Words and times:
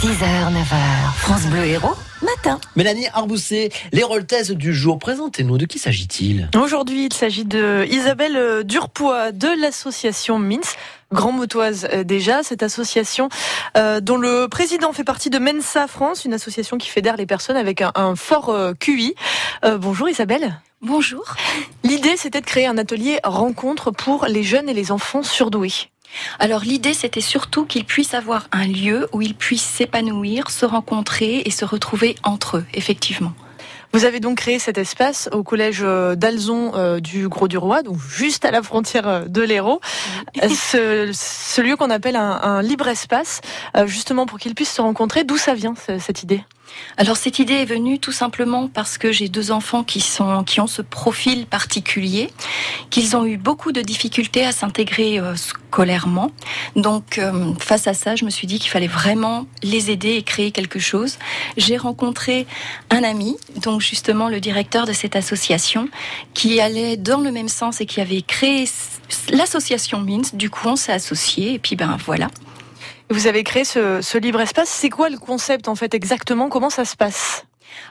6h, 0.00 0.50
9h, 0.50 1.12
France 1.18 1.44
Bleu 1.44 1.62
Héros, 1.62 1.94
matin. 2.22 2.58
Mélanie 2.74 3.08
Arbousset, 3.12 3.68
les 3.92 4.02
Roltaises 4.02 4.50
du 4.50 4.72
jour, 4.72 4.98
présentez-nous, 4.98 5.58
de 5.58 5.66
qui 5.66 5.78
s'agit-il? 5.78 6.48
Aujourd'hui, 6.58 7.04
il 7.04 7.12
s'agit 7.12 7.44
de 7.44 7.84
Isabelle 7.86 8.64
Durpois 8.64 9.30
de 9.30 9.48
l'association 9.60 10.38
MINS. 10.38 10.74
Grand 11.12 11.32
motoise 11.32 11.86
euh, 11.92 12.02
déjà, 12.02 12.42
cette 12.42 12.62
association 12.62 13.28
euh, 13.76 14.00
dont 14.00 14.16
le 14.16 14.48
président 14.48 14.94
fait 14.94 15.04
partie 15.04 15.28
de 15.28 15.38
Mensa 15.38 15.86
France, 15.86 16.24
une 16.24 16.32
association 16.32 16.78
qui 16.78 16.88
fédère 16.88 17.18
les 17.18 17.26
personnes 17.26 17.58
avec 17.58 17.82
un, 17.82 17.92
un 17.94 18.16
fort 18.16 18.48
euh, 18.48 18.72
QI. 18.72 19.14
Euh, 19.66 19.76
bonjour 19.76 20.08
Isabelle. 20.08 20.62
Bonjour. 20.80 21.34
L'idée, 21.84 22.16
c'était 22.16 22.40
de 22.40 22.46
créer 22.46 22.66
un 22.66 22.78
atelier 22.78 23.20
rencontre 23.22 23.90
pour 23.90 24.24
les 24.24 24.44
jeunes 24.44 24.70
et 24.70 24.74
les 24.74 24.92
enfants 24.92 25.22
surdoués. 25.22 25.90
Alors 26.38 26.60
l'idée, 26.60 26.94
c'était 26.94 27.20
surtout 27.20 27.64
qu'ils 27.64 27.84
puissent 27.84 28.14
avoir 28.14 28.48
un 28.52 28.66
lieu 28.66 29.08
où 29.12 29.22
ils 29.22 29.34
puissent 29.34 29.62
s'épanouir, 29.62 30.50
se 30.50 30.66
rencontrer 30.66 31.42
et 31.44 31.50
se 31.50 31.64
retrouver 31.64 32.14
entre 32.22 32.58
eux, 32.58 32.64
effectivement. 32.74 33.32
Vous 33.92 34.04
avez 34.04 34.20
donc 34.20 34.38
créé 34.38 34.60
cet 34.60 34.78
espace 34.78 35.28
au 35.32 35.42
collège 35.42 35.80
euh, 35.82 36.14
d'Alzon 36.14 36.72
euh, 36.76 37.00
du 37.00 37.28
Gros 37.28 37.48
du 37.48 37.58
Roi, 37.58 37.82
donc 37.82 37.98
juste 37.98 38.44
à 38.44 38.52
la 38.52 38.62
frontière 38.62 39.08
euh, 39.08 39.24
de 39.26 39.42
l'Hérault. 39.42 39.80
Ce, 40.40 41.10
ce, 41.12 41.60
lieu 41.60 41.74
qu'on 41.74 41.90
appelle 41.90 42.14
un, 42.14 42.40
un, 42.40 42.62
libre 42.62 42.86
espace, 42.86 43.40
justement 43.86 44.26
pour 44.26 44.38
qu'ils 44.38 44.54
puissent 44.54 44.74
se 44.74 44.80
rencontrer. 44.80 45.24
D'où 45.24 45.36
ça 45.36 45.54
vient 45.54 45.74
cette 45.98 46.22
idée? 46.22 46.44
Alors 46.96 47.16
cette 47.16 47.38
idée 47.38 47.54
est 47.54 47.64
venue 47.64 47.98
tout 47.98 48.12
simplement 48.12 48.68
parce 48.68 48.98
que 48.98 49.12
j'ai 49.12 49.28
deux 49.28 49.52
enfants 49.52 49.84
qui 49.84 50.00
sont 50.00 50.44
qui 50.44 50.60
ont 50.60 50.66
ce 50.66 50.82
profil 50.82 51.46
particulier, 51.46 52.30
qu'ils 52.90 53.16
ont 53.16 53.24
eu 53.24 53.36
beaucoup 53.36 53.72
de 53.72 53.80
difficultés 53.80 54.44
à 54.44 54.52
s'intégrer 54.52 55.18
euh, 55.18 55.36
scolairement. 55.36 56.30
Donc 56.76 57.18
euh, 57.18 57.54
face 57.58 57.86
à 57.86 57.94
ça, 57.94 58.16
je 58.16 58.24
me 58.24 58.30
suis 58.30 58.46
dit 58.46 58.58
qu'il 58.58 58.70
fallait 58.70 58.86
vraiment 58.86 59.46
les 59.62 59.90
aider 59.90 60.10
et 60.10 60.22
créer 60.22 60.50
quelque 60.50 60.78
chose. 60.78 61.18
J'ai 61.56 61.76
rencontré 61.76 62.46
un 62.90 63.02
ami, 63.02 63.36
donc 63.56 63.80
justement 63.80 64.28
le 64.28 64.40
directeur 64.40 64.86
de 64.86 64.92
cette 64.92 65.16
association, 65.16 65.88
qui 66.34 66.60
allait 66.60 66.96
dans 66.96 67.20
le 67.20 67.32
même 67.32 67.48
sens 67.48 67.80
et 67.80 67.86
qui 67.86 68.00
avait 68.00 68.22
créé 68.22 68.68
l'association 69.30 70.00
MINS. 70.00 70.34
Du 70.34 70.50
coup, 70.50 70.68
on 70.68 70.76
s'est 70.76 70.92
associés 70.92 71.54
et 71.54 71.58
puis 71.58 71.76
ben 71.76 71.96
voilà. 72.04 72.28
Vous 73.10 73.26
avez 73.26 73.42
créé 73.42 73.64
ce, 73.64 74.00
ce 74.02 74.18
libre 74.18 74.40
espace. 74.40 74.68
C'est 74.68 74.88
quoi 74.88 75.10
le 75.10 75.18
concept 75.18 75.68
en 75.68 75.74
fait 75.74 75.94
exactement? 75.94 76.48
Comment 76.48 76.70
ça 76.70 76.84
se 76.84 76.96
passe? 76.96 77.44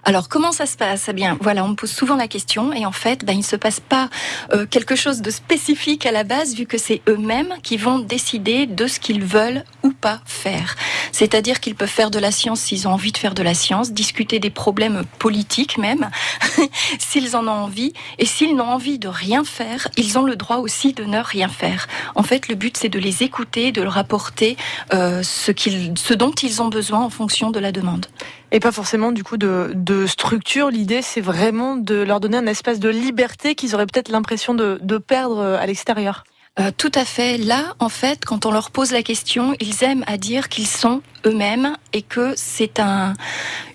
Alors 0.03 0.30
comment 0.30 0.52
ça 0.52 0.66
se 0.66 0.77
passe? 0.77 1.08
Eh 1.09 1.13
bien, 1.13 1.38
voilà, 1.41 1.63
on 1.63 1.69
me 1.69 1.75
pose 1.75 1.91
souvent 1.91 2.16
la 2.16 2.27
question 2.27 2.73
et 2.73 2.85
en 2.85 2.91
fait, 2.91 3.25
ben, 3.25 3.33
il 3.33 3.39
ne 3.39 3.44
se 3.44 3.55
passe 3.55 3.80
pas 3.80 4.09
euh, 4.53 4.66
quelque 4.66 4.95
chose 4.95 5.21
de 5.21 5.30
spécifique 5.30 6.05
à 6.05 6.11
la 6.11 6.23
base 6.23 6.55
vu 6.55 6.66
que 6.66 6.77
c'est 6.77 7.02
eux-mêmes 7.08 7.53
qui 7.63 7.77
vont 7.77 7.99
décider 7.99 8.66
de 8.66 8.88
ce 8.88 8.99
qu'ils 8.99 9.23
veulent 9.23 9.63
ou 9.83 9.91
pas 9.91 10.21
faire. 10.25 10.75
C'est-à-dire 11.11 11.59
qu'ils 11.59 11.75
peuvent 11.75 11.89
faire 11.89 12.11
de 12.11 12.19
la 12.19 12.31
science 12.31 12.61
s'ils 12.61 12.88
ont 12.88 12.91
envie 12.91 13.11
de 13.11 13.17
faire 13.17 13.33
de 13.33 13.44
la 13.44 13.53
science, 13.53 13.91
discuter 13.91 14.39
des 14.39 14.49
problèmes 14.49 15.03
politiques 15.19 15.77
même, 15.77 16.09
s'ils 16.99 17.36
en 17.36 17.47
ont 17.47 17.52
envie, 17.52 17.93
et 18.17 18.25
s'ils 18.25 18.55
n'ont 18.55 18.69
envie 18.69 18.99
de 18.99 19.08
rien 19.08 19.43
faire, 19.43 19.88
ils 19.97 20.17
ont 20.17 20.23
le 20.23 20.36
droit 20.36 20.58
aussi 20.58 20.93
de 20.93 21.03
ne 21.03 21.19
rien 21.19 21.49
faire. 21.49 21.88
En 22.16 22.23
fait, 22.23 22.47
le 22.47 22.55
but 22.55 22.77
c'est 22.77 22.89
de 22.89 22.99
les 22.99 23.23
écouter, 23.23 23.71
de 23.71 23.81
leur 23.81 23.97
apporter 23.97 24.58
euh, 24.93 25.23
ce, 25.23 25.52
ce 25.95 26.14
dont 26.14 26.31
ils 26.31 26.61
ont 26.61 26.67
besoin 26.67 27.02
en 27.02 27.09
fonction 27.09 27.52
de 27.52 27.59
la 27.59 27.71
demande. 27.71 28.05
Et 28.52 28.59
pas 28.59 28.72
forcément 28.72 29.11
du 29.11 29.23
coup 29.23 29.38
de, 29.38 29.72
de 29.75 30.08
structure. 30.08 30.69
L'idée, 30.69 31.02
c'est 31.02 31.22
vraiment 31.22 31.75
de 31.75 31.95
leur 31.95 32.19
donner 32.19 32.38
un 32.38 32.47
espace 32.47 32.80
de 32.80 32.89
liberté 32.89 33.55
qu'ils 33.55 33.75
auraient 33.75 33.86
peut-être 33.86 34.09
l'impression 34.09 34.53
de, 34.53 34.80
de 34.81 34.97
perdre 34.97 35.41
à 35.44 35.66
l'extérieur. 35.66 36.23
Euh, 36.59 36.71
tout 36.75 36.91
à 36.95 37.05
fait. 37.05 37.38
Là, 37.38 37.75
en 37.80 37.89
fait, 37.89 38.25
quand 38.25 38.45
on 38.45 38.52
leur 38.52 38.71
pose 38.71 38.91
la 38.91 39.03
question, 39.03 39.55
ils 39.61 39.83
aiment 39.83 40.03
à 40.08 40.17
dire 40.17 40.49
qu'ils 40.49 40.67
sont 40.67 41.02
eux-mêmes 41.25 41.77
et 41.94 42.02
que 42.02 42.33
c'est 42.36 42.80
un, 42.80 43.13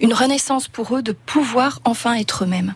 une 0.00 0.12
renaissance 0.12 0.68
pour 0.68 0.96
eux 0.96 1.02
de 1.02 1.12
pouvoir 1.12 1.80
enfin 1.84 2.14
être 2.14 2.44
eux-mêmes. 2.44 2.74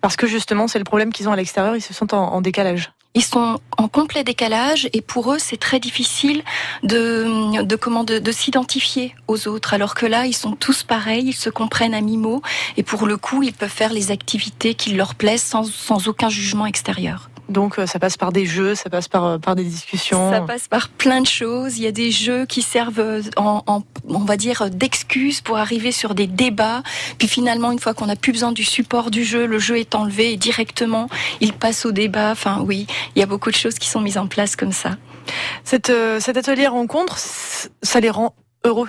Parce 0.00 0.16
que 0.16 0.26
justement, 0.26 0.68
c'est 0.68 0.78
le 0.78 0.84
problème 0.84 1.12
qu'ils 1.12 1.28
ont 1.28 1.32
à 1.32 1.36
l'extérieur, 1.36 1.76
ils 1.76 1.80
se 1.80 1.94
sentent 1.94 2.12
en, 2.12 2.32
en 2.32 2.40
décalage 2.40 2.90
ils 3.14 3.24
sont 3.24 3.58
en 3.76 3.88
complet 3.88 4.22
décalage 4.22 4.88
et 4.92 5.00
pour 5.00 5.32
eux 5.32 5.38
c'est 5.38 5.56
très 5.56 5.80
difficile 5.80 6.42
de, 6.82 7.62
de 7.62 7.76
comment 7.76 8.04
de, 8.04 8.18
de 8.18 8.32
s'identifier 8.32 9.14
aux 9.26 9.48
autres 9.48 9.74
alors 9.74 9.94
que 9.94 10.06
là 10.06 10.26
ils 10.26 10.34
sont 10.34 10.52
tous 10.52 10.82
pareils 10.82 11.26
ils 11.26 11.32
se 11.32 11.50
comprennent 11.50 11.94
à 11.94 12.00
mi-mot 12.00 12.42
et 12.76 12.82
pour 12.82 13.06
le 13.06 13.16
coup 13.16 13.42
ils 13.42 13.54
peuvent 13.54 13.68
faire 13.68 13.92
les 13.92 14.10
activités 14.10 14.74
qui 14.74 14.94
leur 14.94 15.14
plaisent 15.14 15.42
sans, 15.42 15.64
sans 15.64 16.08
aucun 16.08 16.28
jugement 16.28 16.66
extérieur. 16.66 17.30
Donc 17.48 17.78
euh, 17.78 17.86
ça 17.86 17.98
passe 17.98 18.16
par 18.16 18.32
des 18.32 18.44
jeux, 18.46 18.74
ça 18.74 18.90
passe 18.90 19.08
par, 19.08 19.24
euh, 19.24 19.38
par 19.38 19.56
des 19.56 19.64
discussions. 19.64 20.30
Ça 20.30 20.40
passe 20.42 20.68
par 20.68 20.88
plein 20.88 21.20
de 21.20 21.26
choses. 21.26 21.78
Il 21.78 21.84
y 21.84 21.86
a 21.86 21.92
des 21.92 22.10
jeux 22.10 22.44
qui 22.46 22.62
servent 22.62 23.00
euh, 23.00 23.22
en, 23.36 23.62
en 23.66 23.82
on 24.08 24.18
va 24.20 24.36
dire 24.36 24.68
d'excuses 24.70 25.40
pour 25.40 25.56
arriver 25.56 25.92
sur 25.92 26.14
des 26.14 26.26
débats. 26.26 26.82
Puis 27.18 27.28
finalement, 27.28 27.72
une 27.72 27.78
fois 27.78 27.94
qu'on 27.94 28.06
n'a 28.06 28.16
plus 28.16 28.32
besoin 28.32 28.52
du 28.52 28.64
support 28.64 29.10
du 29.10 29.24
jeu, 29.24 29.46
le 29.46 29.58
jeu 29.58 29.78
est 29.78 29.94
enlevé 29.94 30.32
et 30.32 30.36
directement 30.36 31.08
il 31.40 31.52
passe 31.52 31.86
au 31.86 31.92
débat. 31.92 32.32
Enfin 32.32 32.62
oui, 32.66 32.86
il 33.16 33.20
y 33.20 33.22
a 33.22 33.26
beaucoup 33.26 33.50
de 33.50 33.56
choses 33.56 33.78
qui 33.78 33.88
sont 33.88 34.00
mises 34.00 34.18
en 34.18 34.26
place 34.26 34.54
comme 34.54 34.72
ça. 34.72 34.96
Cette, 35.64 35.90
euh, 35.90 36.20
cet 36.20 36.36
atelier 36.36 36.66
rencontre, 36.66 37.18
ça 37.18 38.00
les 38.00 38.10
rend 38.10 38.34
heureux 38.64 38.88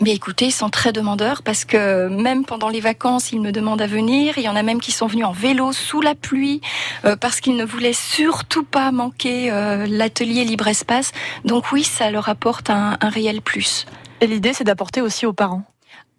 mais 0.00 0.12
écoutez, 0.12 0.46
ils 0.46 0.52
sont 0.52 0.68
très 0.68 0.92
demandeurs 0.92 1.42
parce 1.42 1.64
que 1.64 2.08
même 2.08 2.44
pendant 2.44 2.68
les 2.68 2.80
vacances, 2.80 3.32
ils 3.32 3.40
me 3.40 3.50
demandent 3.50 3.82
à 3.82 3.88
venir. 3.88 4.38
Il 4.38 4.44
y 4.44 4.48
en 4.48 4.54
a 4.54 4.62
même 4.62 4.80
qui 4.80 4.92
sont 4.92 5.08
venus 5.08 5.26
en 5.26 5.32
vélo 5.32 5.72
sous 5.72 6.00
la 6.00 6.14
pluie 6.14 6.60
euh, 7.04 7.16
parce 7.16 7.40
qu'ils 7.40 7.56
ne 7.56 7.64
voulaient 7.64 7.92
surtout 7.92 8.62
pas 8.62 8.92
manquer 8.92 9.50
euh, 9.50 9.86
l'atelier 9.88 10.44
libre 10.44 10.68
espace. 10.68 11.10
Donc 11.44 11.72
oui, 11.72 11.82
ça 11.82 12.12
leur 12.12 12.28
apporte 12.28 12.70
un, 12.70 12.96
un 13.00 13.08
réel 13.08 13.42
plus. 13.42 13.86
Et 14.20 14.28
l'idée, 14.28 14.52
c'est 14.52 14.64
d'apporter 14.64 15.00
aussi 15.00 15.26
aux 15.26 15.32
parents. 15.32 15.64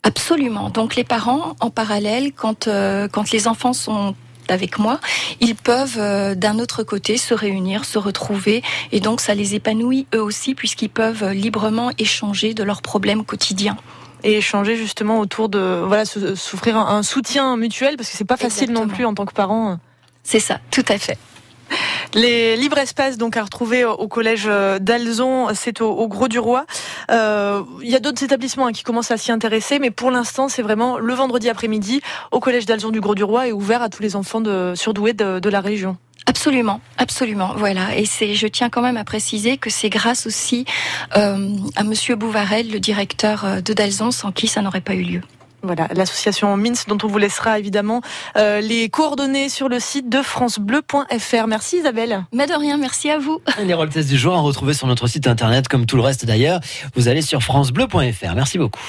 Absolument. 0.04 0.70
Donc 0.70 0.96
les 0.96 1.04
parents, 1.06 1.56
en 1.62 1.70
parallèle, 1.70 2.34
quand 2.34 2.68
euh, 2.68 3.08
quand 3.10 3.32
les 3.32 3.48
enfants 3.48 3.74
sont 3.74 4.16
avec 4.52 4.80
moi, 4.80 5.00
ils 5.40 5.56
peuvent 5.56 5.98
euh, 5.98 6.36
d'un 6.36 6.60
autre 6.60 6.84
côté 6.84 7.18
se 7.18 7.34
réunir, 7.34 7.86
se 7.86 7.98
retrouver 7.98 8.64
et 8.92 9.00
donc 9.00 9.22
ça 9.22 9.36
les 9.36 9.56
épanouit 9.56 10.08
eux 10.14 10.22
aussi 10.22 10.56
puisqu'ils 10.56 10.90
peuvent 10.90 11.30
librement 11.32 11.92
échanger 11.98 12.54
de 12.54 12.64
leurs 12.64 12.82
problèmes 12.82 13.26
quotidiens 13.26 13.78
et 14.24 14.38
échanger 14.38 14.76
justement 14.76 15.20
autour 15.20 15.50
de 15.50 15.84
voilà 15.86 16.06
souffrir 16.06 16.78
un, 16.78 17.04
soutien 17.04 17.56
mutuel 17.58 17.98
parce 17.98 18.10
que 18.10 18.18
c'est 18.18 18.26
pas 18.26 18.38
facile 18.38 18.64
Exactement. 18.64 18.86
non 18.88 18.94
plus 18.94 19.06
en 19.06 19.14
tant 19.14 19.26
que 19.26 19.34
parent. 19.34 19.80
C'est 20.24 20.40
ça, 20.40 20.60
tout 20.72 20.86
à 20.90 20.98
fait. 20.98 21.18
Les 22.16 22.58
libres 22.58 22.80
espaces 22.80 23.18
donc 23.18 23.38
à 23.38 23.44
retrouver 23.44 23.86
au 23.86 24.08
collège 24.08 24.50
d'Alzon, 24.82 25.50
c'est 25.54 25.82
au, 25.82 26.08
Gros 26.08 26.28
du 26.28 26.40
Roi. 26.40 26.66
Euh, 27.12 27.62
il 27.84 27.90
y 27.90 27.96
a 27.96 28.00
d'autres 28.00 28.24
établissements 28.24 28.68
hein, 28.68 28.72
qui 28.72 28.84
commencent 28.84 29.12
à 29.12 29.18
s'y 29.18 29.32
intéresser, 29.32 29.78
mais 29.78 29.92
pour 29.92 30.10
l'instant 30.10 30.50
c'est 30.50 30.64
vraiment 30.64 30.98
le 30.98 31.14
vendredi 31.14 31.50
après-midi 31.50 32.02
au 32.32 32.40
collège 32.40 32.66
d'Alzon 32.66 32.90
du 32.90 33.00
Gros 33.00 33.14
du 33.14 33.24
Roi 33.24 33.48
et 33.48 33.52
ouvert 33.52 33.84
à 33.84 33.90
tous 33.90 34.02
les 34.02 34.16
enfants 34.16 34.42
de, 34.42 34.74
surdoués 34.76 35.14
de, 35.14 35.40
de 35.40 35.50
la 35.50 35.62
région. 35.62 35.98
Absolument, 36.26 36.82
absolument. 36.98 37.54
Voilà. 37.56 37.96
Et 37.96 38.06
c'est, 38.06 38.34
je 38.34 38.48
tiens 38.48 38.70
quand 38.70 38.82
même 38.82 38.98
à 38.98 39.04
préciser 39.04 39.58
que 39.58 39.70
c'est 39.70 39.90
grâce 39.90 40.26
aussi 40.26 40.66
euh, 41.16 41.56
à 41.76 41.84
Monsieur 41.84 42.16
Bouvarel, 42.16 42.72
le 42.72 42.80
directeur 42.80 43.62
de 43.64 43.74
Dalzon, 43.74 44.12
sans 44.12 44.32
qui 44.32 44.48
ça 44.48 44.62
n'aurait 44.62 44.82
pas 44.82 44.96
eu 44.96 45.04
lieu. 45.04 45.22
Voilà, 45.62 45.88
l'association 45.94 46.56
MINS 46.56 46.86
dont 46.88 46.98
on 47.04 47.08
vous 47.08 47.18
laissera 47.18 47.60
évidemment 47.60 48.02
euh, 48.38 48.62
les 48.62 48.90
coordonnées 48.90 49.50
sur 49.50 49.70
le 49.70 49.80
site 49.80 50.10
de 50.10 50.22
francebleu.fr. 50.22 51.48
Merci 51.48 51.78
Isabelle. 51.78 52.26
Mais 52.34 52.48
de 52.48 52.54
rien, 52.54 52.78
merci 52.78 53.10
à 53.10 53.20
vous. 53.20 53.42
Les 53.64 53.74
rôles 53.74 53.90
du 53.90 54.18
jour 54.18 54.34
à 54.36 54.40
retrouver 54.40 54.74
sur 54.74 54.88
notre 54.88 55.08
site 55.08 55.28
internet 55.28 55.68
comme 55.68 55.86
tout 55.86 55.96
le 55.96 56.02
reste 56.02 56.26
d'ailleurs. 56.26 56.60
Vous 56.96 57.08
allez 57.08 57.22
sur 57.22 57.42
francebleu.fr. 57.44 58.36
Merci 58.36 58.58
beaucoup. 58.58 58.80